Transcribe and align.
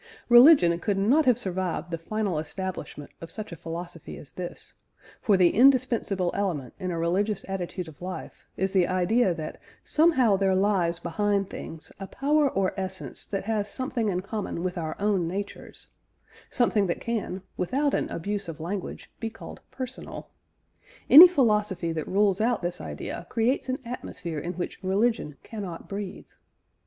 Religion 0.29 0.79
could 0.79 0.97
not 0.97 1.27
have 1.27 1.37
survived 1.37 1.91
the 1.91 1.97
final 1.99 2.39
establishment 2.39 3.11
of 3.21 3.29
such 3.29 3.51
a 3.51 3.55
philosophy 3.55 4.17
as 4.17 4.31
this, 4.31 4.73
for 5.21 5.37
the 5.37 5.51
indispensable 5.51 6.31
element 6.33 6.73
in 6.79 6.89
a 6.89 6.97
religious 6.97 7.45
attitude 7.47 7.87
of 7.87 8.01
life 8.01 8.47
is 8.57 8.71
the 8.71 8.87
idea 8.87 9.31
that 9.31 9.61
somehow 9.85 10.35
there 10.35 10.55
lies 10.55 10.97
behind 10.97 11.51
things 11.51 11.91
a 11.99 12.07
power 12.07 12.49
or 12.49 12.73
essence 12.75 13.27
that 13.27 13.43
has 13.43 13.69
something 13.69 14.09
in 14.09 14.21
common 14.21 14.63
with 14.63 14.75
our 14.75 14.95
own 14.99 15.27
natures 15.27 15.89
something 16.49 16.87
that 16.87 16.99
can, 16.99 17.43
without 17.55 17.93
an 17.93 18.09
abuse 18.09 18.47
of 18.47 18.59
language, 18.59 19.07
be 19.19 19.29
called 19.29 19.61
personal. 19.69 20.31
Any 21.11 21.27
philosophy 21.27 21.91
that 21.91 22.07
rules 22.07 22.41
out 22.41 22.63
this 22.63 22.81
idea 22.81 23.27
creates 23.29 23.69
an 23.69 23.77
atmosphere 23.85 24.39
in 24.39 24.53
which 24.53 24.79
religion 24.83 25.37
cannot 25.43 25.87
breathe. 25.87 26.25